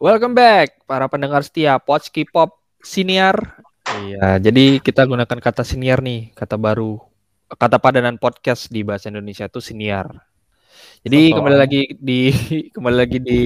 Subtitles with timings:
[0.00, 3.36] Welcome back para pendengar setia Poch K-pop senior.
[4.00, 6.96] Iya, jadi kita gunakan kata senior nih, kata baru.
[7.52, 10.08] Kata padanan podcast di bahasa Indonesia itu senior.
[11.04, 11.44] Jadi Oh.
[11.44, 12.32] kembali lagi di
[12.74, 13.40] kembali lagi di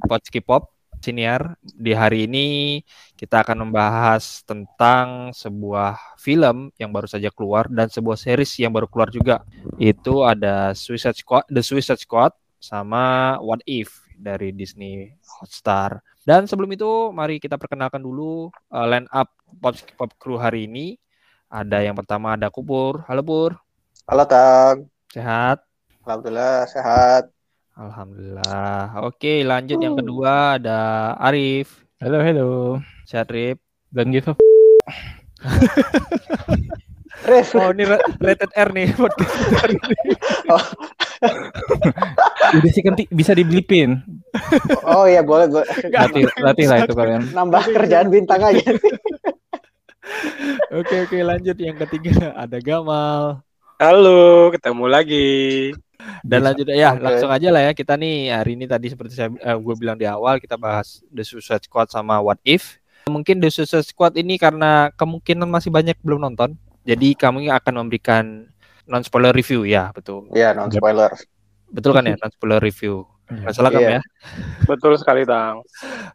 [0.00, 0.72] Poch K-pop
[1.04, 1.60] senior.
[1.60, 2.80] Di hari ini
[3.20, 8.88] kita akan membahas tentang sebuah film yang baru saja keluar dan sebuah series yang baru
[8.88, 9.44] keluar juga.
[9.76, 15.08] Itu ada Suicide Squad, The Suicide Squad sama What If dari Disney
[15.40, 16.04] Hotstar.
[16.20, 21.00] Dan sebelum itu, mari kita perkenalkan dulu uh, line up Pop, Pop Crew hari ini.
[21.48, 23.02] Ada yang pertama ada Kupur.
[23.08, 23.56] Halo Pur,
[24.10, 25.62] Halo Tang, sehat?
[26.02, 27.30] Alhamdulillah sehat.
[27.78, 29.06] Alhamdulillah.
[29.06, 31.86] Oke, lanjut yang kedua ada Arif.
[32.02, 32.52] Halo, halo.
[33.06, 33.62] Sehat Rip.
[33.88, 34.34] Dan gitu.
[37.20, 40.12] Rif, Oh, ini ra- rated R nih podcast hari ini.
[42.56, 44.00] Udah sih kan bisa diblipin.
[44.82, 47.20] oh iya boleh gue Latih, latih lah itu kalian.
[47.30, 48.60] nambah kerjaan bintang aja.
[50.72, 53.44] Oke, oke, lanjut yang ketiga ada Gamal.
[53.76, 55.28] Halo, ketemu lagi.
[56.20, 57.00] Dan lanjut ya, Oke.
[57.00, 60.36] langsung aja lah ya kita nih hari ini tadi seperti saya gue bilang di awal
[60.36, 62.80] kita bahas The Suicide Squad sama What If.
[63.06, 68.48] Mungkin The Suicide Squad ini karena kemungkinan masih banyak belum nonton, jadi kami akan memberikan
[68.84, 70.26] non spoiler review ya, betul.
[70.32, 71.10] Iya non spoiler.
[71.70, 73.06] Betul kan ya, non spoiler review.
[73.26, 73.38] Iya.
[73.46, 73.90] Nggak salah kan Iya.
[73.94, 74.00] ya?
[74.66, 75.62] Betul sekali, Tang.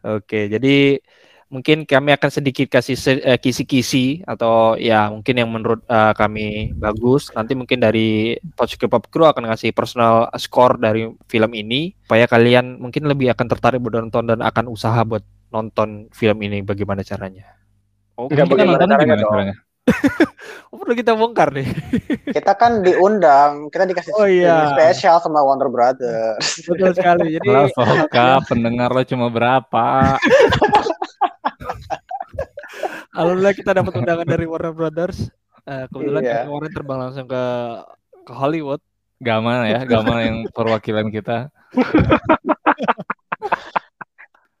[0.04, 1.00] Oke, jadi
[1.46, 7.32] mungkin kami akan sedikit kasih eh, kisi-kisi atau ya mungkin yang menurut eh, kami bagus.
[7.32, 12.76] Nanti mungkin dari Podcast Pop Crew akan ngasih personal score dari film ini supaya kalian
[12.76, 17.48] mungkin lebih akan tertarik buat nonton dan akan usaha buat nonton film ini bagaimana caranya.
[18.18, 19.32] Oke, Kita bagaimana nonton caranya gimana dong?
[19.32, 19.56] caranya?
[20.66, 21.66] Oh, perlu kita bongkar nih.
[22.28, 24.74] Kita kan diundang, kita dikasih Oh, iya.
[24.74, 26.62] spesial sama Warner Brothers.
[26.62, 27.32] Betul sekali.
[27.38, 30.18] Jadi Lah, Soka, pendengar lo cuma berapa?
[33.16, 35.30] alhamdulillah kita dapat undangan dari Warner Brothers.
[35.64, 36.30] Eh, kebetulan Iya.
[36.34, 37.44] kita kemarin terbang langsung ke
[38.22, 38.82] ke Hollywood.
[39.16, 41.48] Gamal ya, Gamal yang perwakilan kita.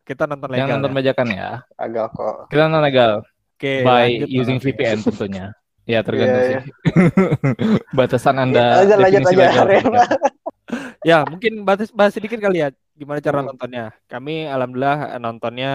[0.02, 0.60] Kita nonton legal.
[0.64, 0.96] Jangan nonton ya.
[0.96, 1.50] bajakan ya.
[1.76, 2.36] Agak kok.
[2.48, 3.12] Kita nonton legal
[3.56, 4.64] Oke, by lanjut, using Bang.
[4.68, 5.46] VPN tentunya.
[5.86, 6.72] Ya tergantung Iya, sih.
[7.96, 8.82] Batasan Anda.
[8.82, 10.02] Lanjut, lanjut seperti apa.
[11.00, 13.54] Ya, mungkin bahas, bahas sedikit kali ya gimana cara Hmm.
[13.54, 13.94] nontonnya.
[14.10, 15.72] Kami alhamdulillah nontonnya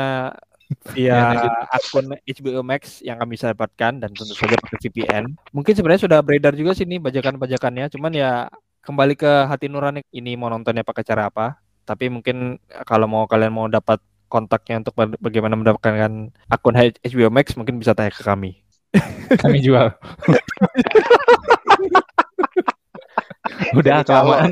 [0.92, 1.52] Ya, via lanjut.
[1.72, 5.32] akun HBO Max yang kami bisa dapatkan dan tentu saja pakai VPN.
[5.52, 10.52] Mungkin sebenarnya sudah beredar juga sini bajakan-bajakannya, cuman ya kembali ke hati nurani ini mau
[10.52, 11.56] nontonnya pakai cara apa.
[11.84, 15.92] Tapi mungkin kalau mau kalian mau dapat kontaknya untuk ba- bagaimana mendapatkan
[16.48, 18.64] akun HBO Max mungkin bisa tanya ke kami.
[19.36, 19.92] Kami jual.
[23.72, 24.52] Udah kelamaan.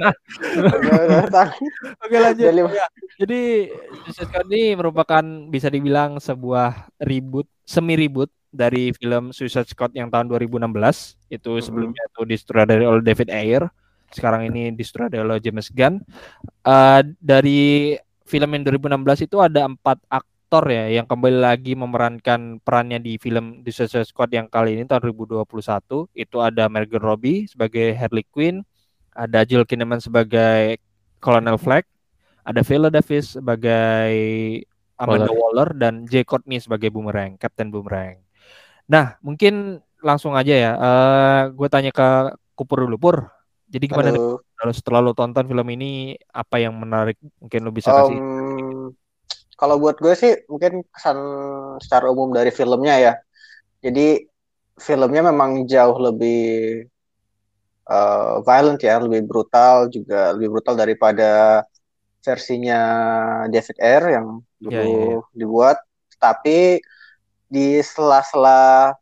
[1.99, 2.45] Oke lanjut.
[2.45, 2.87] Jadi- Ya,
[3.19, 3.41] jadi
[4.05, 10.07] Suicide Squad ini merupakan bisa dibilang sebuah reboot, semi reboot dari film Suicide Squad yang
[10.07, 11.19] tahun 2016.
[11.27, 11.63] Itu Mhm.
[11.63, 13.63] sebelumnya itu disutradarai oleh David Ayer.
[14.09, 16.01] Sekarang ini disutradarai oleh James Gunn.
[16.63, 17.93] Eh, dari
[18.29, 23.65] film yang 2016 itu ada empat aktor ya yang kembali lagi memerankan perannya di film
[23.65, 25.49] The Suicide Squad yang kali ini tahun 2021.
[26.13, 28.61] Itu ada Margot Robbie sebagai Harley Quinn,
[29.17, 30.77] ada Jill Kinnaman sebagai
[31.17, 31.89] Colonel Flag,
[32.45, 34.13] ada Viola Davis sebagai
[34.99, 38.21] Amanda Waller dan Jay Courtney sebagai Boomerang, Captain Boomerang.
[38.85, 40.71] Nah, mungkin langsung aja ya.
[40.75, 43.38] eh gue tanya ke Kupur dulu, Pur.
[43.69, 44.41] Jadi gimana Aduh.
[44.57, 47.15] kalau setelah lo tonton film ini apa yang menarik?
[47.37, 48.17] Mungkin lo bisa kasih.
[49.59, 51.19] Kalau buat gue sih mungkin kesan
[51.83, 53.13] secara umum dari filmnya ya.
[53.85, 54.25] Jadi
[54.79, 56.41] filmnya memang jauh lebih
[57.89, 61.63] eh, violent ya, lebih brutal juga lebih brutal daripada
[62.25, 62.81] versinya
[63.47, 64.27] David Ayer yang
[64.59, 65.19] dulu Ya, ya, ya.
[65.35, 65.77] dibuat.
[66.19, 66.83] Tapi
[67.49, 68.93] di sela-sela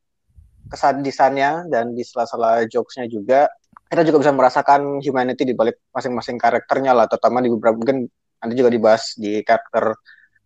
[0.70, 3.50] kesadisannya dan di sela-sela jokesnya juga
[3.88, 8.08] kita juga bisa merasakan humanity di balik masing-masing karakternya lah, terutama di beberapa mungkin
[8.38, 9.96] nanti juga dibahas di karakter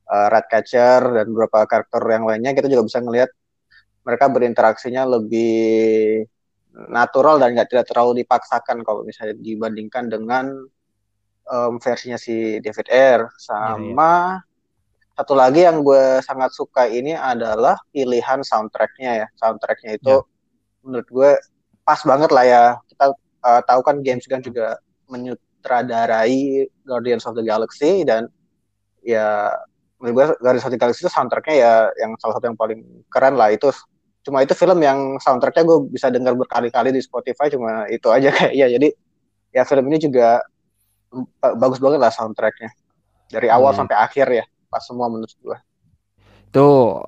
[0.07, 3.29] uh, Ratcatcher dan beberapa karakter yang lainnya kita juga bisa ngelihat
[4.01, 6.25] mereka berinteraksinya lebih
[6.71, 10.45] natural dan nggak tidak terlalu dipaksakan kalau misalnya dibandingkan dengan
[11.51, 13.21] um, versinya si David Ayer.
[13.37, 14.39] Sama
[15.13, 19.27] satu lagi yang gue sangat suka ini adalah pilihan soundtracknya ya.
[19.37, 20.23] Soundtracknya itu
[20.81, 21.31] menurut gue
[21.83, 22.63] pas banget lah ya.
[22.87, 24.77] Kita uh, tahu kan James Gunn juga
[25.09, 28.29] menyutradarai Guardians of the Galaxy dan
[29.01, 29.51] ya
[30.01, 33.37] menurut gue Guardians of the Galaxy itu soundtracknya ya yang salah satu yang paling keren
[33.37, 33.69] lah itu
[34.21, 38.53] cuma itu film yang soundtracknya gue bisa dengar berkali-kali di Spotify cuma itu aja kayak
[38.53, 38.87] ya jadi
[39.51, 40.41] ya film ini juga
[41.41, 42.69] ba- bagus banget lah soundtracknya
[43.31, 43.85] dari awal Hmm.
[43.85, 45.59] sampai akhir ya pas semua menurut gua.
[46.51, 46.99] Itu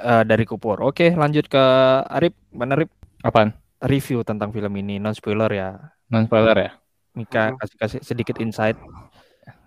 [0.00, 0.80] eh, dari Kupur.
[0.84, 1.64] Oke, lanjut ke
[2.12, 2.36] Arif.
[2.52, 2.92] Mana Arif?
[3.24, 3.56] Apaan?
[3.82, 5.70] Review tentang film ini, non spoiler ya.
[6.08, 6.70] Non spoiler ya?
[7.12, 7.56] Mika Mhm.
[7.60, 8.78] kasih kasih sedikit insight.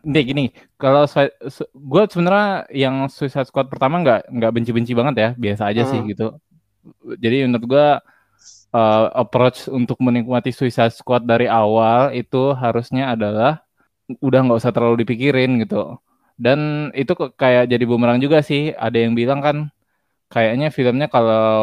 [0.06, 0.46] Nih gini,
[0.78, 1.04] kalau
[1.74, 6.10] gue sebenarnya yang Suicide Squad pertama nggak nggak benci-benci banget ya, biasa aja sih Hmm.
[6.10, 6.28] gitu.
[7.18, 7.88] Jadi menurut gue
[8.72, 13.66] uh, approach untuk menikmati Suicide Squad dari awal itu harusnya adalah
[14.22, 15.98] udah nggak usah terlalu dipikirin gitu.
[16.38, 18.72] Dan itu kayak jadi bumerang juga sih.
[18.78, 19.58] Ada yang bilang kan
[20.30, 21.58] kayaknya filmnya kalau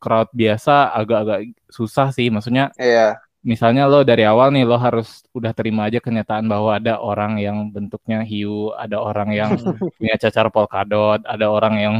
[0.00, 2.32] crowd biasa agak-agak susah sih.
[2.32, 3.20] Maksudnya Iya.
[3.40, 7.68] misalnya lo dari awal nih lo harus udah terima aja kenyataan bahwa ada orang yang
[7.70, 9.50] bentuknya hiu, ada orang yang
[10.00, 11.96] punya cacar polkadot, ada orang yang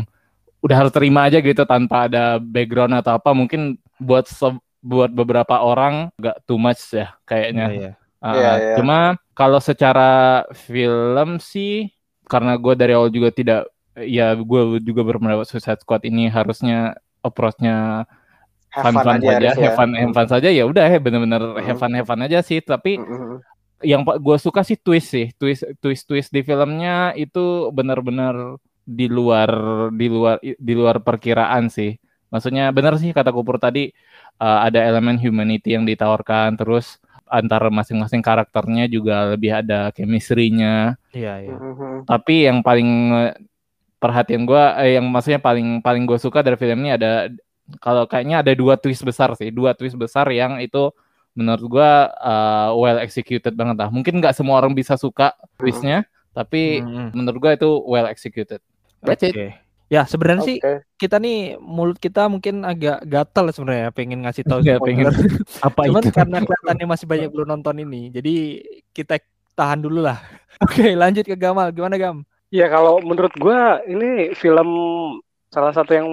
[0.60, 3.30] udah harus terima aja gitu tanpa ada background atau apa.
[3.32, 7.66] Mungkin buat se- buat beberapa orang gak too much ya kayaknya.
[7.68, 7.92] Iya.
[8.20, 8.74] Ah, Iya, iya.
[8.76, 8.98] Cuma
[9.32, 11.88] kalau secara film sih
[12.28, 13.60] karena gue dari awal juga tidak
[13.96, 18.04] ya gue juga berpendapat Suicide Squad ini harusnya approach-nya
[18.70, 19.52] Have fun fun fun aja saja, ya.
[19.58, 21.64] have fun, have fun saja ya udah ya bener-bener Mm.
[21.66, 22.62] have fun have fun aja sih.
[22.62, 23.36] Tapi Mhm.
[23.82, 29.50] yang gue suka sih twist sih, twist twist twist di filmnya itu benar-benar di luar
[29.90, 31.98] di luar di luar perkiraan sih.
[32.30, 33.90] Maksudnya benar sih kata Kupur tadi
[34.38, 40.94] uh, ada elemen humanity yang ditawarkan, terus antara masing-masing karakternya juga lebih ada chemistry-nya.
[41.10, 41.54] Iya, iya.
[41.58, 42.06] Mhm.
[42.06, 43.32] Tapi yang paling eh,
[44.00, 47.28] perhatian gue, eh, yang maksudnya paling paling gue suka dari film ini ada
[47.78, 50.90] kalau kayaknya ada dua twist besar sih, dua twist besar yang itu
[51.36, 53.88] menurut gue uh, well executed banget lah.
[53.92, 56.02] Mungkin nggak semua orang bisa suka twistnya,
[56.34, 57.14] tapi Mm-mm.
[57.14, 58.58] menurut gue itu well executed.
[59.04, 59.36] That's it.
[59.36, 59.48] Oke.
[59.90, 60.86] Ya sebenarnya sih Oke.
[61.02, 64.78] kita nih mulut kita mungkin agak gatal sebenarnya pengen ngasih tahu spoiler.
[64.86, 65.06] pengen
[65.66, 66.14] apa Cuman itu?
[66.14, 68.34] karena kelihatannya masih banyak belum nonton ini, jadi
[68.94, 69.18] kita
[69.58, 70.22] tahan dulu lah.
[70.64, 71.74] Oke, lanjut ke Gamal.
[71.74, 72.22] Gimana Gam?
[72.50, 74.68] Ya kalau menurut gua ini film
[75.54, 76.08] salah satu yang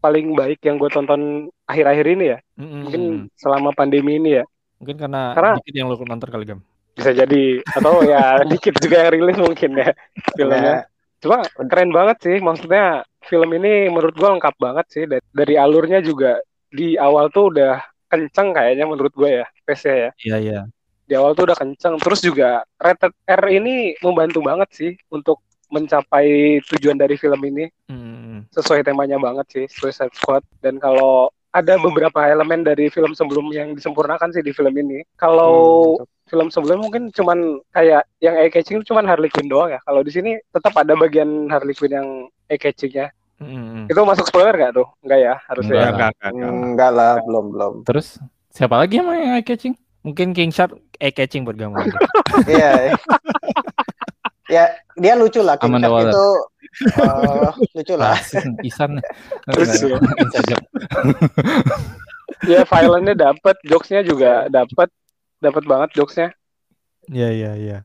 [0.00, 2.38] paling baik yang gue tonton akhir-akhir ini ya.
[2.56, 2.80] Mm-mm.
[2.88, 3.02] Mungkin
[3.36, 4.44] selama pandemi ini ya.
[4.80, 6.60] mungkin karena, Karena- dikit yang lu nonton kali Gam.
[6.96, 9.92] Bisa jadi atau ya dikit juga yang rilis mungkin ya
[10.32, 10.88] filmnya.
[11.20, 16.00] Cuma keren banget sih, maksudnya film ini menurut gua lengkap banget sih dari, dari alurnya
[16.00, 16.40] juga
[16.72, 17.76] di awal tuh udah
[18.08, 20.10] kenceng kayaknya menurut gue ya, PC ya.
[20.24, 20.60] Iya, iya.
[21.04, 26.58] Di awal tuh udah kenceng, terus juga rated R ini membantu banget sih untuk mencapai
[26.66, 28.50] tujuan dari film ini Mm-mm.
[28.50, 33.74] sesuai temanya banget sih Suicide Squad dan kalau ada beberapa elemen dari film sebelum yang
[33.74, 35.02] disempurnakan sih di film ini.
[35.18, 39.82] Kalau Hmm, film sebelumnya mungkin cuman kayak yang eye catching cuman Harley Quinn doang ya.
[39.82, 42.08] Kalau di sini tetap ada bagian Harley Quinn yang
[42.46, 43.10] eye catchingnya.
[43.42, 43.90] Mm-mm.
[43.90, 44.86] Itu masuk spoiler gak tuh?
[45.02, 45.74] Enggak ya, harusnya.
[45.74, 45.90] Ya, Enggak.
[45.90, 46.52] enggak, enggak, enggak.
[46.54, 47.72] Enggak lah, belum belum.
[47.82, 48.06] Terus
[48.54, 49.74] siapa lagi yang main eye catching?
[50.06, 50.70] Mungkin King Shark
[51.02, 51.82] eye catching buat Gamal.
[52.46, 52.94] Iya.
[54.50, 54.64] ya,
[54.94, 55.54] dia lucu lah.
[55.56, 56.10] Waller.
[56.10, 56.26] itu
[56.98, 58.14] eh, lucu lah.
[58.20, 58.98] Ah, Isan.
[59.48, 59.96] Terus ya.
[60.30, 60.56] Saja.
[62.46, 64.88] Ya, violence-nya dapet, jokes-nya juga dapet,
[65.38, 66.28] dapet banget jokes-nya.
[67.06, 67.78] Iya, iya, iya.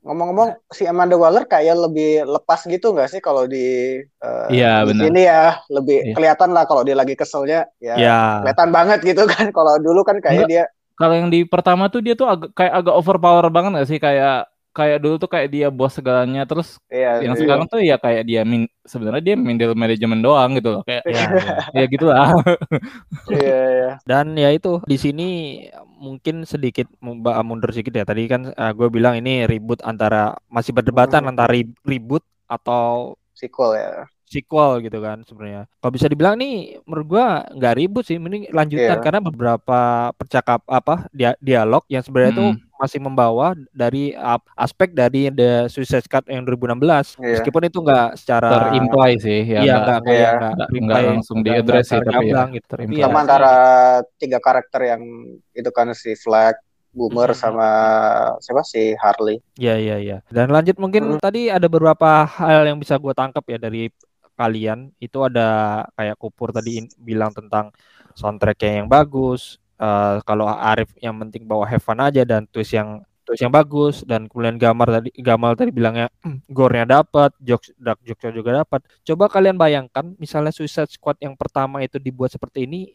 [0.00, 4.94] Ngomong-ngomong, si Amanda Waller kayak lebih lepas gitu nggak sih kalau di eh, Iya, di
[4.94, 5.04] benar.
[5.10, 6.14] sini ya lebih Iya.
[6.14, 8.20] kelihatan lah kalau dia lagi keselnya ya Ya.
[8.40, 9.50] kelihatan banget gitu kan.
[9.56, 10.48] Kalau dulu kan kayak Enggak.
[10.48, 13.98] dia Kalau yang di pertama tuh dia tuh agak kayak agak overpower banget gak sih
[13.98, 14.46] kayak
[14.78, 17.40] kayak dulu tuh kayak dia bos segalanya terus ya yang iya.
[17.42, 21.22] sekarang tuh ya kayak dia min, sebenarnya dia middle manajemen doang gitu loh kayak Ya,
[21.26, 21.56] ya.
[21.74, 22.30] ya gitulah
[23.34, 23.90] Iya, iya.
[24.06, 25.28] Dan ya itu di sini
[25.98, 28.04] mungkin sedikit mba- mundur sedikit ya.
[28.08, 31.30] Tadi kan gue bilang ini ribut antara masih perdebatan Hmm.
[31.34, 33.90] antara ri- ribut atau Sequel ya.
[34.28, 35.64] Sequel gitu kan sebenarnya.
[35.80, 39.02] Kalau bisa dibilang nih menurut gua nggak ribut sih, mending lanjutan Iya.
[39.02, 39.80] karena beberapa
[40.12, 42.58] percakap apa dia- dialog yang sebenarnya itu Mm.
[42.78, 44.14] masih membawa dari
[44.54, 47.16] aspek dari The Suicide Squad yang 2016.
[47.16, 47.40] Iya.
[47.40, 50.30] Meskipun itu nggak secara terimply sih ya Iya, nggak- nggak kayak Iya.
[50.30, 52.66] nggak nggak- reply, nggak langsung nggak sih, tapi ya, gitu.
[52.68, 53.00] Terimply.
[53.00, 53.54] ya, Sama antara
[54.14, 55.02] tiga karakter yang
[55.50, 56.54] itu kan si Flag,
[56.88, 57.38] Boomer Hmm.
[57.38, 57.68] sama
[58.38, 59.38] siapa si Harley.
[59.54, 60.16] Iya iya iya.
[60.26, 61.20] Dan lanjut mungkin Mm.
[61.20, 63.92] tadi ada beberapa hal yang bisa gue tangkap ya dari
[64.38, 64.94] kalian.
[65.02, 67.74] Itu ada kayak Kupur tadi in- bilang tentang
[68.14, 69.58] soundtracknya yang bagus.
[69.78, 74.02] Eh, kalau Arif yang penting bawa have fun aja dan twist yang twist yang bagus
[74.02, 78.82] dan kemudian Gamal tadi Gamal tadi bilangnya "Hmm, gore-nya dapat, jokes dark jokes juga dapat.
[79.06, 82.94] Coba kalian bayangkan misalnya Suicide Squad yang pertama itu dibuat seperti ini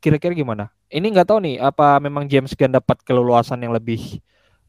[0.00, 0.70] kira-kira gimana?
[0.88, 4.22] Ini nggak tahu nih apa memang James Gunn dapat keleluasan yang lebih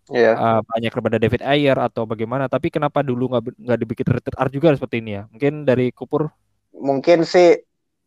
[0.08, 0.34] Iya.
[0.40, 4.48] uh, banyak daripada David Ayer atau bagaimana tapi kenapa dulu nggak nggak dibikin rated R
[4.48, 6.32] juga seperti ini ya mungkin dari Kupur
[6.78, 7.58] Mungkin sih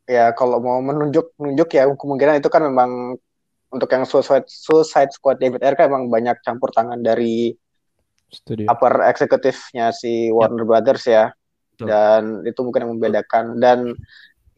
[0.09, 3.21] ya kalau mau menunjuk menunjuk ya kemungkinan itu kan memang
[3.71, 7.55] untuk yang Suicide, Suicide Squad David Ayer kan emang banyak campur tangan dari
[8.31, 8.67] Studio.
[8.71, 11.31] upper eksekutifnya si Warner Brothers ya.
[11.75, 11.87] Betul.
[11.87, 13.45] Dan itu mungkin yang membedakan.
[13.59, 13.79] Dan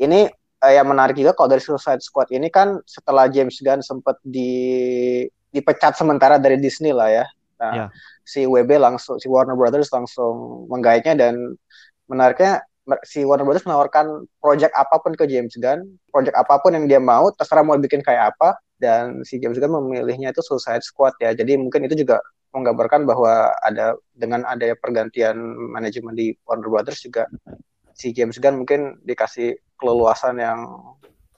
[0.00, 0.28] ini
[0.64, 5.24] eh, yang menarik juga kalau dari Suicide Squad ini kan setelah James Gunn sempat di
[5.52, 7.26] dipecat sementara dari Disney lah ya.
[7.60, 7.86] Nah, Ya.
[8.26, 11.54] si WB langsung si Warner Brothers langsung menggaitnya dan
[12.10, 12.66] menariknya
[13.06, 16.98] si Warner Brothers menawarkan project apa pun ke James Gunn, project apa pun yang dia
[16.98, 21.30] mau, terserah mau bikin kayak apa dan si James Gunn memilihnya itu Suicide Squad ya.
[21.30, 22.18] Jadi mungkin itu juga
[22.50, 25.38] menggambarkan bahwa ada dengan adanya pergantian
[25.70, 27.30] manajemen di Warner Brothers juga
[27.94, 30.58] si James Gunn mungkin dikasih keleluasan yang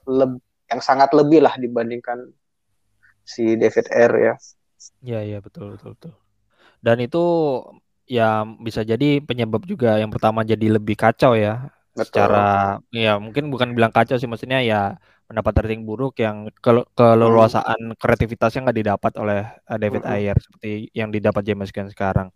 [0.09, 2.33] leb- yang sangat lebih lah dibandingkan
[3.31, 4.33] si David Ayer ya.
[5.05, 6.11] Iya iya betul betul betul.
[6.85, 7.19] Dan itu
[8.05, 8.23] ya
[8.67, 11.71] bisa jadi penyebab juga yang pertama jadi lebih kacau ya.
[11.95, 12.11] Betul.
[12.11, 12.37] Secara
[12.93, 14.77] ya mungkin bukan bilang kacau sih maksudnya ya
[15.29, 19.39] mendapat rating buruk yang ke keleluasaan kreativitasnya nggak didapat oleh
[19.71, 20.11] eh, David Mm-mm.
[20.13, 22.27] Ayer seperti yang didapat James Gunn sekarang.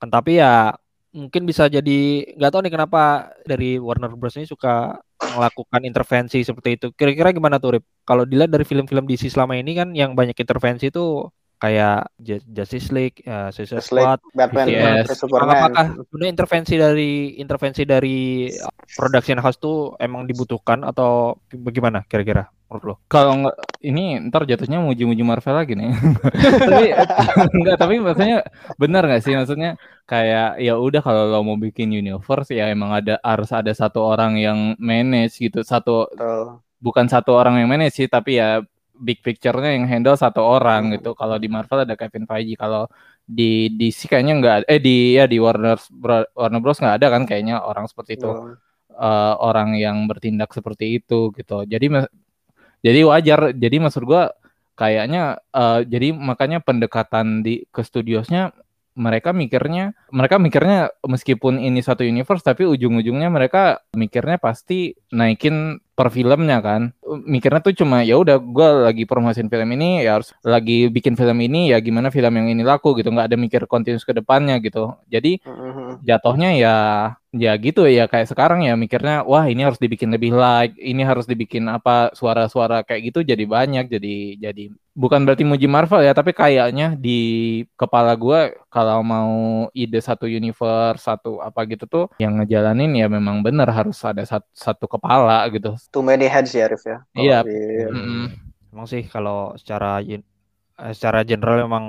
[0.00, 0.74] Kan tapi ya
[1.14, 1.92] mungkin bisa jadi
[2.38, 3.00] nggak tahu nih kenapa
[3.50, 4.98] dari Warner Bros ini suka
[5.36, 6.86] melakukan intervensi seperti itu.
[6.98, 7.84] Kira-kira gimana tuh Rip?
[8.08, 11.00] Kalau dilihat dari film-film DC selama ini kan yang banyak intervensi itu
[11.60, 15.04] kayak Ju- Justice League, ya, Suicide Just like Squad, Batman BTS.
[15.04, 15.52] versus Superman.
[15.60, 18.18] apakah sebenarnya intervensi dari intervensi dari
[18.96, 22.94] production house tuh emang dibutuhkan atau bagaimana kira-kira menurut lo?
[23.06, 25.92] Kalau nggak ini ntar jatuhnya muji-muji Marvel lagi nih.
[26.72, 26.86] tapi
[27.60, 28.38] enggak, tapi maksudnya
[28.80, 29.76] benar nggak sih maksudnya
[30.08, 34.40] kayak ya udah kalau lo mau bikin universe ya emang ada harus ada satu orang
[34.40, 35.60] yang manage gitu.
[35.60, 36.64] Satu Betul.
[36.80, 38.64] bukan satu orang yang manage sih tapi ya
[39.00, 40.92] big picture-nya yang handle satu orang Hmm.
[41.00, 41.10] gitu.
[41.16, 42.86] Kalau di Marvel ada Kevin Feige, kalau
[43.24, 45.78] di DC kayaknya nggak eh di ya di Warner
[46.34, 48.30] Warner Bros nggak ada kan kayaknya orang seperti itu
[48.94, 51.64] eh, orang yang bertindak seperti itu gitu.
[51.64, 51.86] Jadi
[52.84, 53.40] jadi wajar.
[53.56, 54.32] Jadi maksud gua
[54.76, 58.52] kayaknya eh, jadi makanya pendekatan di ke studiosnya
[58.98, 66.08] mereka mikirnya mereka mikirnya meskipun ini satu universe tapi ujung-ujungnya mereka mikirnya pasti naikin per
[66.08, 66.96] filmnya kan.
[67.28, 71.36] Mikirnya tuh cuma ya udah gua lagi promosiin film ini ya harus lagi bikin film
[71.44, 73.12] ini ya gimana film yang ini laku gitu.
[73.12, 74.96] Nggak ada mikir continuous ke depannya gitu.
[75.12, 76.00] Jadi Mhm.
[76.08, 76.74] jatuhnya ya
[77.30, 81.30] ya gitu ya kayak sekarang ya mikirnya wah ini harus dibikin lebih like ini harus
[81.30, 84.14] dibikin apa suara-suara kayak gitu jadi banyak jadi
[84.50, 84.62] jadi
[84.98, 87.10] bukan berarti muji Marvel ya tapi kayaknya di
[87.78, 89.30] kepala gua kalau mau
[89.70, 94.50] ide satu universe satu apa gitu tuh yang ngejalanin ya memang bener harus ada satu,
[94.50, 96.98] satu kepala gitu Too many heads ya, Rif ya.
[97.14, 97.46] Iya.
[97.46, 98.26] di- Mm-mm.
[98.74, 99.98] Emang sih kalau secara
[100.96, 101.84] secara general memang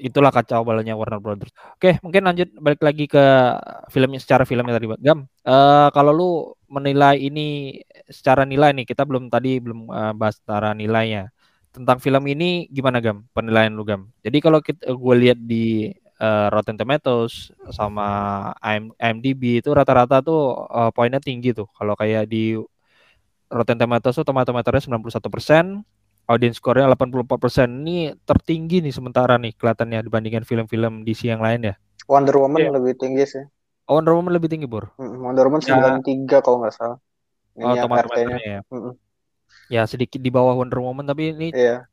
[0.00, 1.52] itulah kacau balanya Warner Brothers.
[1.76, 3.20] Oke, mungkin lanjut balik lagi ke
[3.92, 4.86] filmnya secara filmnya tadi.
[5.02, 5.28] Gam.
[5.44, 6.30] eh, kalau lu
[6.72, 7.76] menilai ini
[8.08, 11.28] secara nilai nih, kita belum tadi belum eh, bahas secara nilainya.
[11.70, 13.28] Tentang film ini gimana, Gam?
[13.36, 14.10] Penilaian lu, Gam.
[14.24, 18.06] Jadi kalau kita gue lihat di eh, Rotten Tomatoes sama
[18.64, 21.68] IM- IMDb itu rata-rata tuh eh, poinnya tinggi tuh.
[21.76, 22.56] Kalau kayak di
[23.50, 25.82] Rotten Tomatoes tuh tomatometernya 91%,
[26.30, 27.66] audience score-nya 84%.
[27.66, 31.74] Ini tertinggi nih sementara nih kelihatannya dibandingkan film-film DC yang lain ya.
[32.06, 32.70] Wonder Woman Iya.
[32.78, 33.44] lebih tinggi sih.
[33.90, 34.94] Oh, Wonder Woman lebih tinggi, Bur.
[34.94, 35.74] Mm, Wonder Woman Ya.
[35.98, 36.98] 93 kalau nggak salah.
[37.58, 37.82] Oh, Ini RT-nya.
[37.82, 38.60] tomatometernya ya.
[38.70, 38.94] Mm-mm.
[39.66, 41.90] Ya, sedikit di bawah Wonder Woman tapi ini Iya.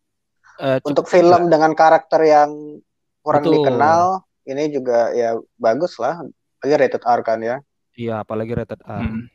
[0.61, 2.81] eh, Untuk film dengan karakter yang
[3.21, 3.65] kurang Betul.
[3.65, 4.01] dikenal,
[4.45, 6.21] ini juga ya bagus lah.
[6.61, 7.57] Lagi rated R kan ya.
[7.93, 9.01] Iya, apalagi rated R.
[9.01, 9.25] Mm.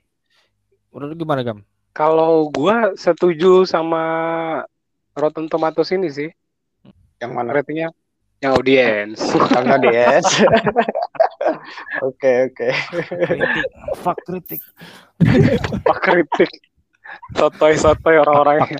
[0.94, 1.59] Menurut gimana, Gam?
[1.92, 4.02] Kalau gua setuju sama
[5.12, 6.31] Rotten Tomatoes ini sih,
[7.21, 7.52] Yang mana?
[7.54, 7.88] ratingnya
[8.42, 9.23] yang audiens.
[9.54, 10.26] Karena DS.
[12.07, 12.69] Oke, oke.
[12.71, 13.66] kritik
[13.99, 14.61] fuck kritik
[15.87, 16.50] Pak kritik.
[17.35, 18.78] Sotoy-sotoy orang-orangnya.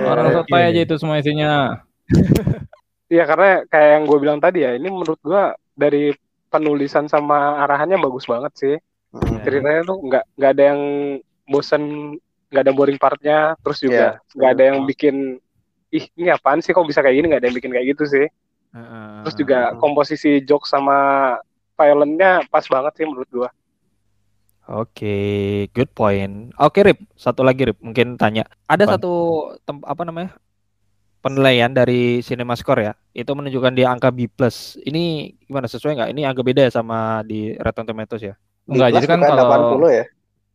[0.00, 0.68] orang Iya, sotoy iya.
[0.72, 1.80] aja itu semua isinya
[3.10, 6.14] Iya karena kayak yang gue bilang tadi ya, ini menurut gua dari
[6.50, 8.74] penulisan sama arahannya bagus banget sih.
[9.42, 10.80] Ceritanya tuh nggak nggak ada yang
[11.50, 11.82] bosen,
[12.50, 15.16] nggak ada boring partnya, terus juga Iya, nggak ada yang bikin
[15.90, 18.26] ih ini apaan sih kok bisa kayak gini nggak ada yang bikin kayak gitu sih.
[18.74, 19.06] Heeh.
[19.26, 20.98] Terus juga komposisi joke sama
[21.74, 23.48] violentnya pas banget sih menurut gua.
[24.70, 25.16] Oke,
[25.74, 26.54] good point.
[26.54, 28.46] Oke, Rip, satu lagi Rip, mungkin tanya.
[28.70, 28.92] Ada Apa?
[28.98, 29.12] satu
[29.66, 30.38] tem- apa namanya?
[31.20, 32.92] penilaian dari CinemaScore ya.
[33.12, 34.24] Itu menunjukkan dia angka B+.
[34.80, 36.10] Ini gimana sesuai nggak?
[36.16, 38.34] Ini agak beda ya sama di Rotten Tomatoes ya?
[38.64, 40.04] Enggak, Di jadi plus kan kalau 80 ya.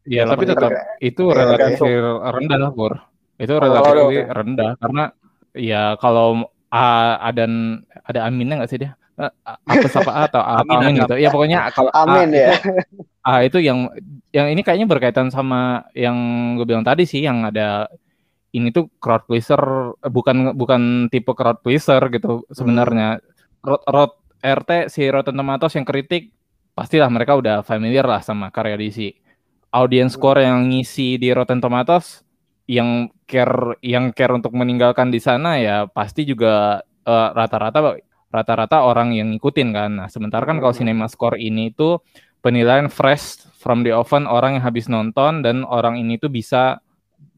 [0.06, 0.72] Iya, tapi tetap
[1.02, 2.94] itu relatif rendah lah, Pur.
[3.36, 4.22] Itu Oh, relatif oke.
[4.32, 5.04] rendah karena
[5.52, 8.94] ya kalau A, A dan ada aminnya nggak sih dia?
[9.16, 11.16] Apa apa A atau A Amin, amin gitu.
[11.18, 12.50] Ya pokoknya kalau A Amin itu, ya.
[13.28, 13.90] A itu yang
[14.30, 16.16] yang ini kayaknya berkaitan sama yang
[16.60, 17.88] gue bilang tadi sih yang ada
[18.54, 19.60] ini tuh crowd pleaser
[20.00, 23.18] eh, bukan bukan tipe crowd pleaser gitu sebenarnya.
[23.66, 24.14] Rot, rot
[24.46, 26.30] RT si Rotten Tomatoes yang kritik
[26.78, 29.16] pastilah mereka udah familiar lah sama karya DC.
[29.76, 32.24] Audience score yang ngisi di Rotten Tomatoes
[32.66, 38.00] yang care yang care untuk meninggalkan di sana ya pasti juga eh, rata-rata
[38.36, 39.92] rata-rata orang yang ngikutin kan.
[39.96, 42.04] Nah, sementara kan kalau Cinema Score ini tuh
[42.44, 46.84] penilaian fresh from the oven orang yang habis nonton dan orang ini tuh bisa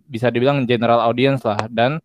[0.10, 1.70] bisa dibilang general audience lah.
[1.70, 2.02] Dan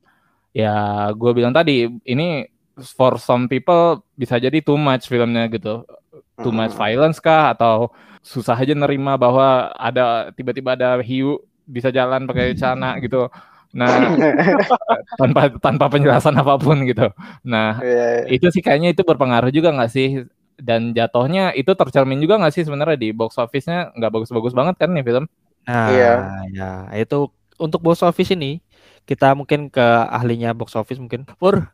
[0.53, 2.45] ya gue bilang tadi ini
[2.77, 5.89] for some people bisa jadi too much filmnya gitu.
[6.37, 7.57] Too much violence kah?
[7.57, 13.27] Atau susah aja nerima bahwa ada tiba-tiba ada hiu bisa jalan pakai celana gitu
[13.73, 13.89] nah
[15.21, 17.09] tanpa tanpa penjelasan apa pun gitu
[17.43, 18.39] nah Iya, iya.
[18.39, 20.23] itu sih kayaknya itu berpengaruh juga nggak sih
[20.61, 24.93] dan jatuhnya itu tercermin juga nggak sih sebenarnya di box office-nya nggak bagus-bagus banget kan
[24.95, 25.27] nih film
[25.63, 26.13] Nah, Iya.
[26.51, 28.59] ya itu untuk box office ini
[29.07, 31.23] kita mungkin ke ahlinya box office mungkin.
[31.39, 31.71] Pur,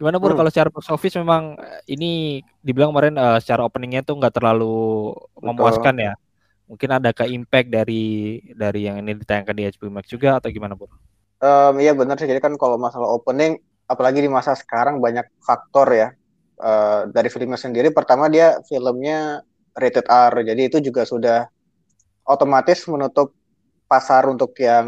[0.00, 0.38] gimana Pur Hmm.
[0.40, 2.10] kalau secara box office memang eh, ini
[2.64, 6.12] dibilang kemarin eh, secara openingnya tuh nggak terlalu memuaskan ya.
[6.64, 8.04] Mungkin ada ke impact dari
[8.54, 10.88] dari yang ini ditayangkan di HBO Max juga atau gimana Pur?
[11.40, 12.28] Em, iya benar sih.
[12.28, 16.08] Jadi kan kalau masalah opening, apalagi di masa sekarang banyak faktor ya.
[16.60, 19.40] Eh, dari filmnya sendiri, pertama dia filmnya
[19.72, 21.48] rated R, jadi itu juga sudah
[22.24, 23.32] otomatis menutup
[23.88, 24.86] pasar untuk yang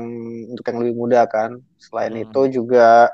[0.53, 1.59] untuk yang lebih muda kan.
[1.81, 2.25] Selain Hmm.
[2.29, 3.11] itu juga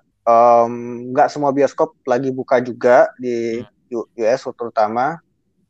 [1.12, 5.16] nggak semua bioskop lagi buka juga di U- US terutama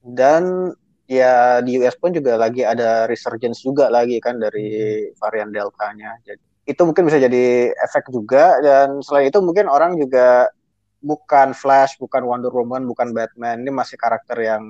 [0.03, 0.75] dan
[1.07, 6.19] ya di US pun juga lagi ada resurgence juga lagi kan dari varian delta-nya.
[6.27, 10.53] Jadi itu mungkin bisa jadi efek juga dan selain itu mungkin orang juga
[11.01, 13.65] bukan Flash, bukan Wonder Woman, bukan Batman.
[13.65, 14.63] Ini masih karakter yang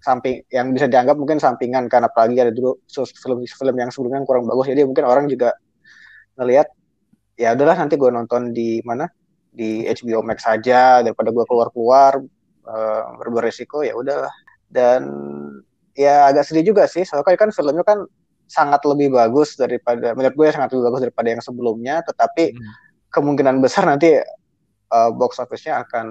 [0.00, 2.80] samping yang bisa dianggap mungkin sampingan kan apalagi ada dulu
[3.20, 4.72] film-film yang sebelumnya yang kurang bagus.
[4.72, 5.54] Jadi mungkin orang juga
[6.40, 6.66] ngelihat
[7.40, 9.08] ya udahlah nanti gue nonton di mana
[9.50, 12.20] di HBO Max saja daripada gue keluar-keluar
[12.62, 14.30] eh, beresiko ya udahlah
[14.68, 15.08] dan
[15.96, 18.04] ya agak sedih juga sih soalnya kan filmnya kan
[18.44, 22.72] sangat lebih bagus daripada menurut gue sangat lebih bagus daripada yang sebelumnya tetapi Hmm.
[23.10, 24.20] kemungkinan besar nanti
[24.90, 26.06] eh, box office-nya akan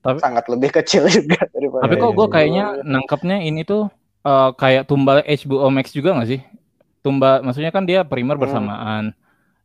[0.00, 3.86] Tapi- sangat lebih kecil juga daripada Tapi kok gue kayaknya nangkepnya ini tuh
[4.22, 6.40] eh, kayak tumbal HBO Max juga nggak sih?
[7.02, 9.10] Tumbal, maksudnya kan dia primer Hmm.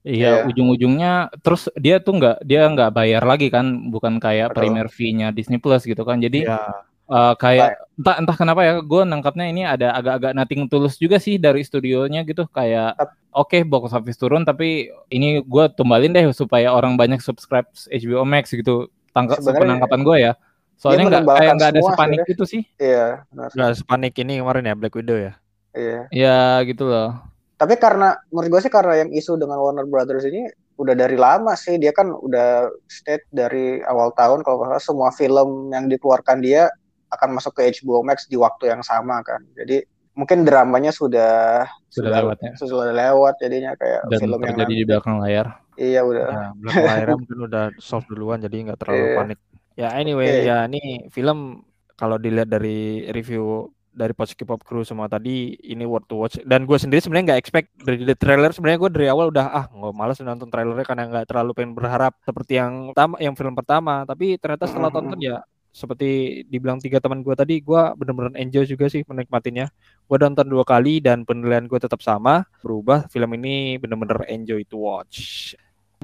[0.08, 0.48] Iya.
[0.48, 4.60] Iya, ujung-ujungnya terus dia tuh nggak dia nggak bayar lagi kan, bukan kayak Betul.
[4.64, 6.24] primer fee-nya Disney Plus gitu kan.
[6.24, 6.64] Jadi Ya,
[7.12, 11.36] eh, kayak entah entah kenapa ya, gue nangkapnya ini ada agak-agak nothing tulus juga sih
[11.36, 12.48] dari studionya gitu.
[12.48, 12.96] Kayak
[13.36, 18.56] oke box office turun, tapi ini gue tumbalin deh supaya orang banyak subscribe HBO Max
[18.56, 18.88] gitu.
[19.12, 20.34] Tangkap penangkapan gue ya.
[20.78, 22.38] Soalnya nggak kayak nggak ada sepanik sebenarnya.
[22.38, 22.64] itu sih.
[22.78, 25.34] iya benar nggak sepanik ini kemarin ya Black Widow ya.
[25.74, 27.18] iya Ya gitu loh.
[27.58, 30.46] Tapi karena menurut gue sih karena yang isu dengan Warner Brothers ini
[30.78, 35.10] udah dari lama sih dia kan udah state dari awal tahun kalau nggak salah semua
[35.10, 36.70] film yang dikeluarkan dia
[37.10, 39.82] akan masuk ke HBO Max di waktu yang sama kan jadi
[40.14, 42.52] mungkin dramanya sudah Sudah lewat ya.
[42.58, 45.48] sudah lewat jadinya kayak Dan film yang terjadi di nanti- belakang layar.
[45.78, 49.16] iya udah Ya, Black Lion mungkin udah soft duluan jadi nggak terlalu Iya.
[49.16, 49.40] panik.
[49.78, 50.46] Ya anyway, Oke.
[50.46, 51.62] ya ini film
[51.94, 56.38] kalau dilihat dari review dari Post K-pop Crew semua tadi ini worth to watch.
[56.46, 58.54] Dan gue sendiri sebenarnya nggak expect dari the trailer.
[58.54, 62.14] Sebenarnya gue dari awal udah ah nggak malas nonton trailernya karena nggak terlalu pengen berharap
[62.22, 64.06] seperti yang pertama yang film pertama.
[64.06, 64.98] Tapi ternyata setelah Mhm.
[65.02, 65.38] tonton ya
[65.74, 69.66] seperti dibilang tiga teman gue tadi gue bener-bener enjoy juga sih menikmatinya.
[70.06, 72.46] Gue nonton dua kali dan penilaian gue tetap sama.
[72.62, 75.54] Berubah film ini bener-bener enjoy to watch.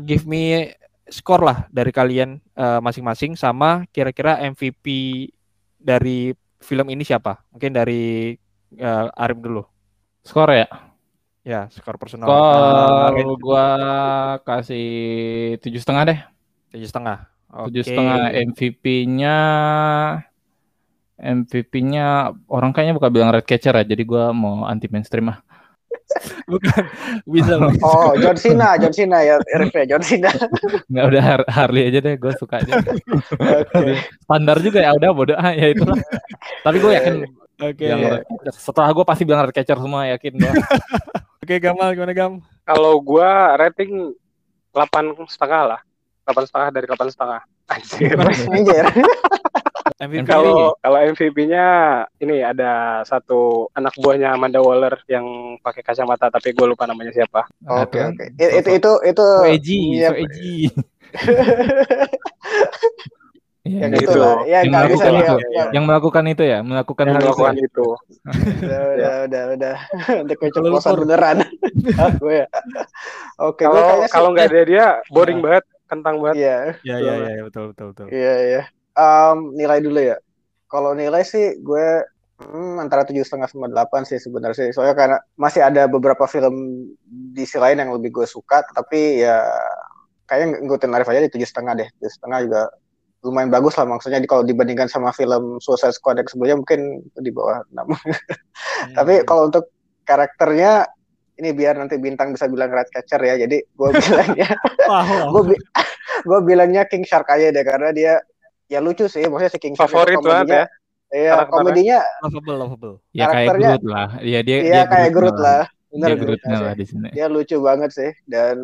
[0.02, 0.74] Give me
[1.06, 4.86] skor lah dari kalian eh, masing-masing sama kira-kira MVP
[5.78, 6.32] dari
[6.64, 7.44] film ini siapa?
[7.52, 8.34] Mungkin dari
[8.74, 9.62] eh, Arif dulu.
[10.24, 10.68] Skor ya?
[11.44, 12.32] Ya, skor personal.
[12.32, 13.68] Skor Eh, gua
[14.48, 14.90] kasih
[15.60, 16.20] tujuh setengah deh.
[16.72, 17.28] tujuh setengah.
[17.54, 19.38] Tujuh setengah MVP-nya
[21.14, 25.40] MVP-nya orang kayaknya bukan bilang red catcher ya, jadi gua mau anti mainstream ah.
[26.46, 26.84] Bukan
[27.26, 27.74] bisa loh.
[27.82, 30.30] oh John Cena John Cena ya review John Cena
[30.88, 32.74] Nggak udah Har- Harley aja deh, gue suka aja.
[32.80, 35.98] oke Standar juga ya, udah bodoh ah ya itulah.
[36.62, 37.16] Tapi gue yakin
[37.64, 37.86] Oke.
[37.86, 38.54] yang red catcher.
[38.54, 40.54] Setelah gue pasti bilang red catcher semua yakin gua.
[41.44, 42.40] Oke, Gamal gimana Gam?
[42.64, 44.16] Kalau gua rating
[44.72, 45.80] delapan setengah lah,
[46.24, 47.40] delapan setengah dari delapan setengah.
[47.68, 48.16] Anjir.
[48.48, 48.86] Anjir.
[50.00, 50.26] MVP.
[50.26, 51.66] Kalau kalau MVP-nya
[52.20, 55.26] ini ada satu anak buahnya Amanda Waller yang
[55.60, 57.48] pakai kacamata tapi gue lupa namanya siapa.
[57.64, 60.56] oke Nah, oke I- itu itu itu edgy, Iya, edgy.
[63.64, 64.12] Iya, yang Gitu.
[64.12, 65.72] itu lah ya Yang nggak bisa melakukan dia itu.
[65.72, 67.24] yang melakukan itu ya, melakukan Yang hal itu.
[67.24, 67.88] melakukan itu.
[68.64, 69.76] udah udah udah udah
[70.28, 71.38] lu, keceplosan beneran
[72.22, 72.48] gue ya
[73.40, 76.36] oke Kalau kalau nggak ada dia boring banget, kentang banget.
[76.44, 78.08] iya Ya, ya, ya, ya, betul, betul, betul.
[78.12, 78.62] iya iya
[78.94, 80.18] Em, nilai dulu ya
[80.70, 81.86] Kalau nilai sih gue
[82.42, 84.70] hmm, antara tujuh setengah sama delapan sih sebenarnya sih.
[84.74, 89.44] Soalnya karena masih ada beberapa film di sisi lain yang lebih gue suka, tapi ya
[90.26, 91.88] kayaknya ngikutin Arif aja di tujuh setengah deh.
[92.02, 92.62] Tujuh setengah juga
[93.24, 96.80] lumayan bagus lah maksudnya di, kalau dibandingkan sama film Suicide Squad yang sebelumnya mungkin
[97.22, 97.88] di bawah enam.
[98.74, 98.96] Hmm.
[99.00, 99.72] tapi kalau untuk
[100.04, 100.84] karakternya
[101.40, 103.40] ini biar nanti bintang bisa bilang red catcher ya.
[103.40, 104.50] Jadi gue bilangnya
[105.34, 105.64] gue bi-
[106.28, 108.14] gue bilangnya King Shark aja deh karena dia
[108.74, 110.68] ya lucu sih maksudnya si King Shark Favorit banget komedinya ya.
[111.14, 112.96] Iya, komedinya Lovable, lovable.
[113.14, 114.10] Ya kayak Groot lah.
[114.26, 115.64] Ya dia iya kayak Groot lah.
[115.94, 117.10] Bener Dia Groot lah di sini.
[117.14, 118.58] Dia lucu banget sih dan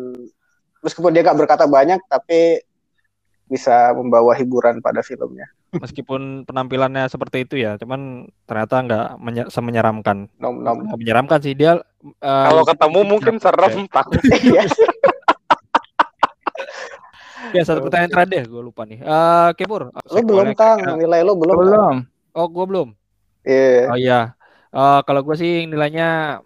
[0.82, 2.58] meskipun dia gak berkata banyak tapi
[3.46, 5.46] bisa membawa hiburan pada filmnya.
[5.70, 10.26] Meskipun penampilannya seperti itu ya, cuman ternyata nggak menye- semenyeramkan.
[10.42, 10.82] Nom nom.
[10.82, 11.78] Nggak menyeramkan sih dia.
[12.02, 14.18] eh, Kalau ketemu mungkin serem takut.
[17.50, 19.00] Ya satu pertanyaan terakhir deh, gue lupa nih.
[19.00, 21.56] Eh Kepur, Lo belum tang nilai lo belum.
[21.56, 21.94] Belum.
[22.30, 22.88] Oh, gue belum.
[23.42, 23.88] Iya.
[23.90, 24.20] Oh iya.
[24.70, 26.38] Eh kalau gue sih nilainya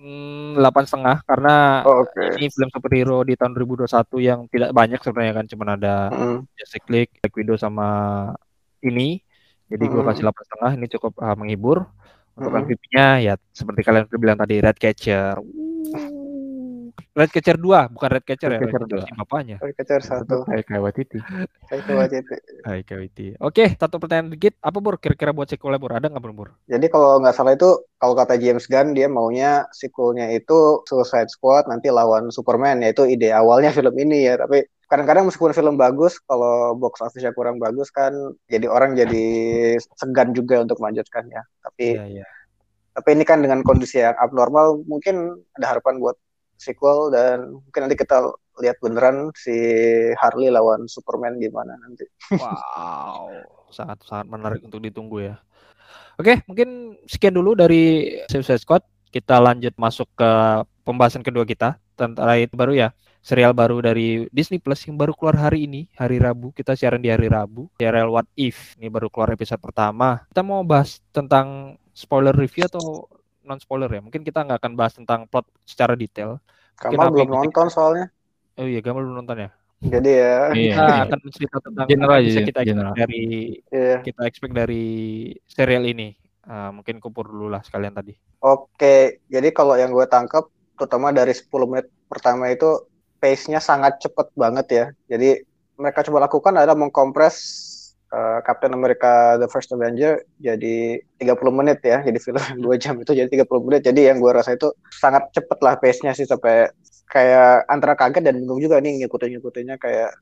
[0.00, 2.40] mm, delapan setengah karena Oh, Oke.
[2.40, 6.38] ini film superhero di tahun 2021 yang tidak banyak sebenarnya kan, cuma ada Mm.
[6.56, 7.88] Justice League, Black Widow sama
[8.80, 9.20] ini.
[9.68, 10.08] Jadi gue Mm.
[10.08, 10.70] kasih delapan setengah.
[10.80, 11.78] Ini cukup eh, menghibur.
[12.38, 12.58] Untuk Mm.
[12.64, 15.36] MVP-nya ya seperti kalian bilang tadi Red Catcher.
[17.10, 18.58] Red Catcher 2, bukan Red Catcher ya.
[18.62, 19.56] Red Catcher Red Catcher si bapaknya.
[19.58, 20.46] Oke, kecer satu.
[20.46, 21.18] Kayak kayak Watiti.
[21.66, 22.34] Saya coba itu.
[22.62, 23.18] Hai KWT.
[23.42, 24.54] Oke, satu pertanyaan dikit.
[24.62, 25.90] Apa Bur kira-kira buat sequelnya Bur?
[25.90, 26.54] Ada nggak Bur?
[26.70, 31.66] Jadi kalau nggak salah itu kalau kata James Gunn dia maunya sequelnya itu Suicide Squad
[31.66, 34.38] nanti lawan Superman yaitu ide awalnya film ini ya.
[34.38, 38.14] Tapi kadang-kadang meskipun film bagus kalau box office-nya kurang bagus kan
[38.46, 39.26] jadi orang jadi
[39.98, 41.42] segan juga untuk melanjutkannya.
[41.66, 42.24] Tapi Iya, iya.
[42.94, 46.14] tapi ini kan dengan kondisi yang abnormal mungkin ada harapan buat
[46.60, 49.56] sequel dan mungkin nanti kita lihat beneran si
[50.20, 52.04] Harley lawan Superman gimana nanti.
[52.36, 53.32] Wow,
[53.72, 55.36] sangat sangat menarik untuk ditunggu ya.
[56.20, 58.84] Oke, mungkin sekian dulu dari Suicide Squad.
[59.10, 60.30] Kita lanjut masuk ke
[60.84, 62.88] pembahasan kedua kita tentang baru ya.
[63.20, 66.56] Serial baru dari Disney Plus yang baru keluar hari ini, hari Rabu.
[66.56, 67.68] Kita siaran di hari Rabu.
[67.76, 68.80] Serial What If.
[68.80, 70.24] Ini baru keluar episode pertama.
[70.32, 73.04] Kita mau bahas tentang spoiler review atau
[73.50, 73.98] non spoiler ya.
[73.98, 76.38] Mungkin kita nggak akan bahas tentang plot secara detail.
[76.78, 78.06] Kamal belum nonton soalnya.
[78.54, 79.50] Oh iya, Gamal belum nonton ya.
[79.80, 80.74] Jadi ya, Iya.
[80.76, 82.92] Kita akan mencerita tentang General apa aja, bisa kita general.
[82.92, 83.24] dari
[83.72, 83.98] iya.
[84.04, 84.84] kita expect dari
[85.48, 86.14] serial ini.
[86.44, 88.12] Ah, mungkin kupur dulu lah sekalian tadi.
[88.44, 92.88] Oke, jadi kalau yang gue tangkap, terutama dari 10 menit pertama itu
[93.20, 94.86] pace-nya sangat cepet banget ya.
[95.08, 95.44] Jadi
[95.80, 97.36] mereka coba lakukan adalah mengkompres
[98.10, 102.02] uh, Captain America The First Avenger jadi 30 menit ya.
[102.02, 103.82] Jadi film 2 jam itu jadi 30 menit.
[103.86, 106.70] Jadi yang gue rasa itu sangat cepet lah pace-nya sih sampai
[107.10, 110.14] kayak antara kaget dan bingung juga nih ngikutin-ngikutinnya kayak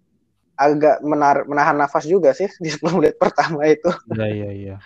[0.58, 3.88] agak menar menahan nafas juga sih di 10 menit pertama itu.
[4.10, 4.76] Iya iya iya.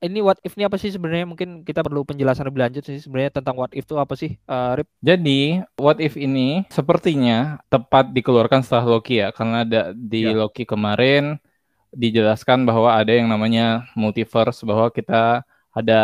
[0.00, 1.28] Ini what if ini apa sih sebenarnya?
[1.28, 4.32] Mungkin kita perlu penjelasan lebih lanjut sih sebenarnya tentang what if itu apa sih?
[4.32, 4.88] Eh, Rip?
[5.04, 10.32] Jadi, What If ini sepertinya tepat dikeluarkan setelah Loki ya, karena ada di Ya.
[10.32, 11.36] Loki kemarin
[11.94, 16.00] dijelaskan bahwa ada yang namanya multiverse, bahwa kita ada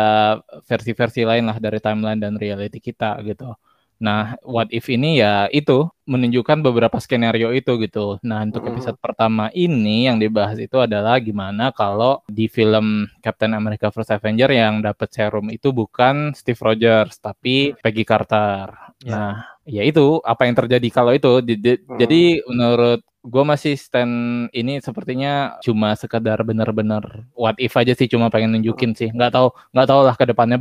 [0.67, 3.51] versi-versi lain lah dari timeline dan reality kita gitu.
[3.97, 8.21] Nah, What If ini ya itu menunjukkan beberapa skenario itu gitu.
[8.23, 13.91] Nah, untuk episode pertama ini yang dibahas itu adalah gimana kalau di film Captain America
[13.91, 18.71] First Avenger yang dapat serum itu bukan Steve Rogers tapi Peggy Carter.
[19.03, 19.11] Ya.
[19.11, 19.33] Nah,
[19.67, 21.41] ya itu apa yang terjadi kalau itu.
[21.43, 21.99] Di- di- Hmm.
[21.99, 28.31] Jadi menurut gue masih stand ini sepertinya cuma sekedar benar-benar what if aja sih cuma
[28.31, 29.11] pengen nunjukin sih.
[29.11, 30.55] Nggak tahu nggak tahu lah ke depannya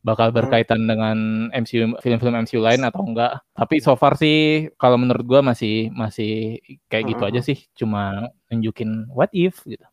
[0.00, 0.36] bakal Hmm.
[0.40, 1.16] berkaitan dengan
[1.52, 3.40] MCU film-film MCU lain atau enggak.
[3.52, 7.30] Tapi so far sih kalau menurut gua masih masih kayak gitu Hmm.
[7.30, 9.84] aja sih, cuma nunjukin what if gitu.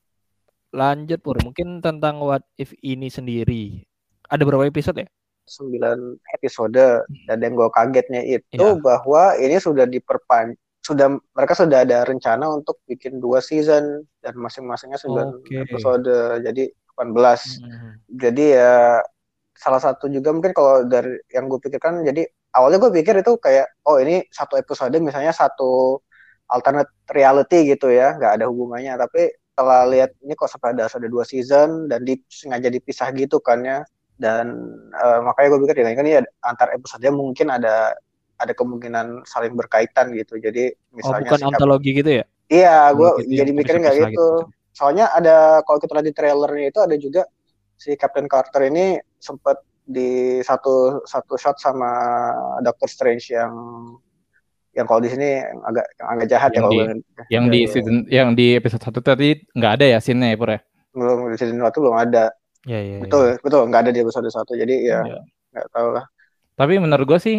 [0.72, 3.84] Lanjut Pur, mungkin tentang what if ini sendiri.
[4.28, 5.08] Ada berapa episode ya?
[5.48, 6.76] 9 episode
[7.24, 8.76] dan yang gue kagetnya itu Iya.
[8.78, 10.52] bahwa ini sudah diperpan
[10.84, 15.56] sudah mereka sudah ada rencana untuk bikin dua season dan masing-masingnya 9 Oke.
[15.58, 16.08] episode
[16.44, 17.96] jadi 18 Hmm.
[18.08, 18.74] jadi ya
[19.58, 23.66] salah satu juga mungkin kalau dari yang gue pikirkan jadi awalnya gue pikir itu kayak
[23.90, 26.02] oh ini satu episode misalnya satu
[26.48, 28.96] alternate reality gitu ya nggak ada hubungannya.
[28.96, 33.42] Tapi setelah lihat ini kok sampai ada ada dua season dan di, sengaja dipisah gitu
[33.44, 33.80] kan ya.
[34.18, 34.54] Dan
[34.94, 37.94] eh, makanya gue pikir ya kan ini ada- antar episode mungkin ada
[38.38, 40.38] ada kemungkinan saling berkaitan gitu.
[40.38, 42.26] Jadi Oh, misalnya bukan si Cap- antologi gitu ya?
[42.48, 44.30] iya gue Antologi yang jadi mikirnya nggak pisah-pisah gitu.
[44.78, 47.22] Soalnya ada kalau kita lihat di trailernya itu ada juga
[47.78, 50.10] si Captain Carter ini sempat di
[50.42, 51.90] satu satu shot sama
[52.60, 53.54] Doctor Strange yang
[54.72, 57.44] yang kalau di sini yang agak yang agak jahat Yang ya kalau di- gue- Yang
[57.44, 57.68] Iya, di iya.
[57.68, 60.60] season yang di episode 1 tadi nggak ada ya scene-nya ya, Pur ya?
[60.92, 62.26] belum di season satu belum ada
[62.64, 63.02] Ya, ya, ya.
[63.02, 65.20] betul betul nggak ada di episode satu jadi ya Iya.
[65.52, 66.06] nggak tahu lah
[66.54, 67.38] Tapi menurut gue sih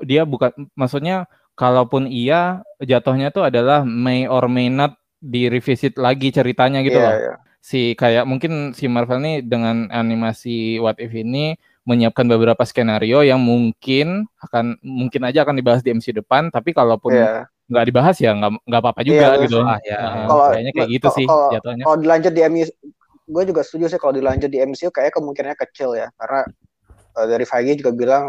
[0.00, 6.28] dia bukan maksudnya kalaupun iya jatuhnya tuh adalah may or may not di revisit lagi
[6.28, 7.14] ceritanya gitu Iya, loh.
[7.14, 7.34] iya.
[7.62, 11.54] Si kayak mungkin si Marvel nih dengan animasi What If ini
[11.86, 17.14] menyiapkan beberapa skenario yang mungkin akan mungkin aja akan dibahas di MC depan tapi kalaupun
[17.14, 17.46] Iya.
[17.70, 19.58] nggak dibahas ya nggak nggak apa-apa juga Iya, gitu.
[19.62, 19.98] Ah, ya.
[20.26, 21.84] Kalau- kayaknya kayak gitu kalau- sih jatuhnya.
[21.86, 22.66] kalau dilanjut di MCU
[23.22, 26.42] gue juga setuju sih kalau dilanjut di MCU kayak kemungkinannya kecil ya karena
[27.14, 28.24] eh, dari Feige juga bilang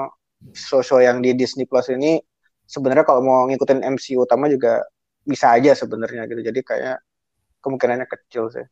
[0.54, 2.22] show-show yang di Disney Plus ini
[2.64, 4.82] sebenarnya kalau mau ngikutin MCU utama juga
[5.24, 6.98] bisa aja sebenarnya gitu jadi kayak
[7.60, 8.66] kemungkinannya kecil sih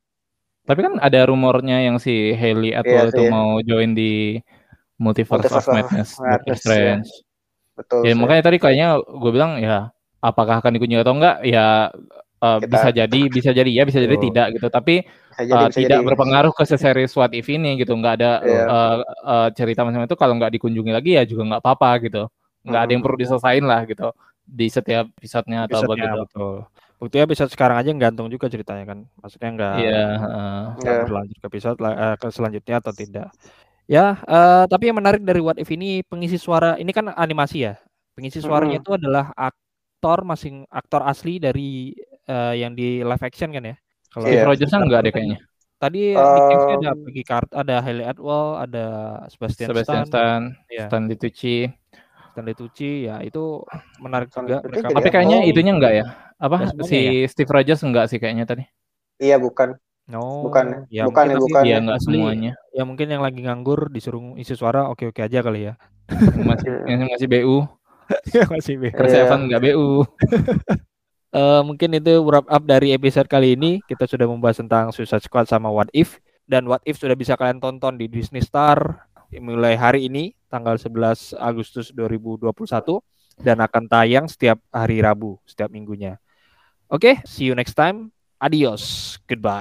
[0.62, 3.32] Tapi kan ada rumornya yang si Hailey Atwell Iya itu sih.
[3.34, 4.38] mau join di
[4.96, 6.56] Multiverse, Multiverse of Madness, Doctor Madness, ya.
[6.62, 7.10] Strange.
[7.72, 8.18] betul Ya sih.
[8.20, 9.90] makanya tadi kayaknya gue bilang ya
[10.22, 11.90] apakah akan dikunjungi atau enggak ya
[12.38, 14.26] eh, Kita- bisa jadi bisa jadi ya bisa jadi Betul.
[14.30, 16.06] tidak gitu tapi bisa jadi, bisa tidak jadi.
[16.06, 18.64] berpengaruh ke series What If ini gitu nggak ada Iya.
[18.70, 22.24] eh, eh, cerita macam itu kalau nggak dikunjungi lagi ya juga nggak apa-apa gitu
[22.62, 23.08] nggak ada yang Hmm.
[23.10, 24.08] perlu diselesain lah gitu
[24.46, 26.56] di setiap episode-nya atau apa Episode-nya, gitu betul.
[27.02, 29.00] Buktinya episode sekarang aja gantung juga ceritanya kan.
[29.18, 30.58] Maksudnya nggak iya heeh.
[30.78, 31.04] nggak Iya.
[31.10, 33.28] berlanjut ke episode eh, ke selanjutnya atau tidak.
[33.90, 37.74] Ya, eh, tapi yang menarik dari What If ini pengisi suara ini kan animasi ya.
[38.14, 38.86] Pengisi suaranya Mm-mm.
[38.86, 41.92] itu adalah aktor masing aktor asli dari
[42.30, 43.76] eh, yang di live action kan ya.
[44.14, 44.46] Kalau Steve Iya.
[44.48, 45.40] Rogers kan nggak deh kayaknya
[45.82, 48.86] Tadi Cage ada Um, Peggy Carter, ada Hailey Atwell, ada
[49.34, 50.86] Sebastian, Sebastian Stan, Stan Iya.
[50.94, 51.66] Stanley Tucci
[52.32, 53.62] Stanley Tucci, ya itu
[53.98, 54.60] menarik Stanley juga.
[54.66, 55.50] Mereka tapi kayaknya Oh.
[55.50, 58.64] itunya enggak ya apa Ya, si Steve Rogers enggak sih kayaknya tadi
[59.18, 59.76] iya bukan
[60.10, 61.62] No, Bukan, ya bukan, mungkin ya, bukan.
[61.64, 65.74] Iya enggak semuanya Ya mungkin yang lagi nganggur disuruh isi suara oke-oke aja kali ya.
[66.42, 67.58] masih yang masih BU
[68.50, 69.24] Masih Chris Iya.
[69.24, 70.04] Evans enggak BU
[71.32, 73.80] Eh, mungkin itu wrap up dari episode kali ini.
[73.82, 77.64] Kita sudah membahas tentang Suicide Squad sama What If dan What If sudah bisa kalian
[77.64, 82.52] tonton di Disney Star mulai hari ini tanggal 11 Agustus 2021
[83.40, 86.20] dan akan tayang setiap hari Rabu setiap minggunya.
[86.92, 88.12] Oke, see you next time.
[88.36, 89.16] Adios.
[89.24, 89.50] Goodbye.